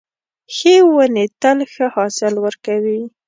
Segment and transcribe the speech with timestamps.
[0.55, 3.01] ښې ونې تل ښه حاصل ورکوي.